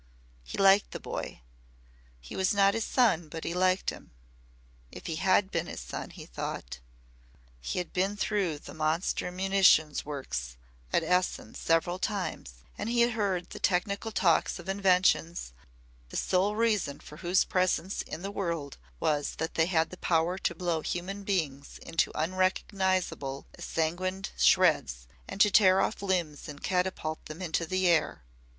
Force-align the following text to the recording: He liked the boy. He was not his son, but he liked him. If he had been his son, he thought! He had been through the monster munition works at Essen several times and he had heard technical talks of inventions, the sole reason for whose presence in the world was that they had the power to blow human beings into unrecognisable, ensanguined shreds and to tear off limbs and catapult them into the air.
He 0.43 0.57
liked 0.57 0.93
the 0.93 0.99
boy. 0.99 1.41
He 2.19 2.35
was 2.35 2.55
not 2.55 2.73
his 2.73 2.85
son, 2.85 3.29
but 3.29 3.43
he 3.43 3.53
liked 3.53 3.91
him. 3.91 4.09
If 4.91 5.05
he 5.05 5.17
had 5.17 5.51
been 5.51 5.67
his 5.67 5.79
son, 5.79 6.09
he 6.09 6.25
thought! 6.25 6.79
He 7.59 7.77
had 7.77 7.93
been 7.93 8.17
through 8.17 8.57
the 8.57 8.73
monster 8.73 9.31
munition 9.31 9.93
works 10.03 10.57
at 10.91 11.03
Essen 11.03 11.53
several 11.53 11.99
times 11.99 12.63
and 12.79 12.89
he 12.89 13.01
had 13.01 13.11
heard 13.11 13.47
technical 13.51 14.11
talks 14.11 14.57
of 14.57 14.67
inventions, 14.67 15.53
the 16.09 16.17
sole 16.17 16.55
reason 16.55 16.99
for 16.99 17.17
whose 17.17 17.43
presence 17.45 18.01
in 18.01 18.23
the 18.23 18.31
world 18.31 18.79
was 18.99 19.35
that 19.35 19.53
they 19.53 19.67
had 19.67 19.91
the 19.91 19.97
power 19.97 20.39
to 20.39 20.55
blow 20.55 20.81
human 20.81 21.23
beings 21.23 21.77
into 21.77 22.11
unrecognisable, 22.15 23.45
ensanguined 23.53 24.31
shreds 24.35 25.05
and 25.27 25.39
to 25.41 25.51
tear 25.51 25.79
off 25.79 26.01
limbs 26.01 26.49
and 26.49 26.63
catapult 26.63 27.23
them 27.25 27.39
into 27.39 27.67
the 27.67 27.87
air. 27.87 28.23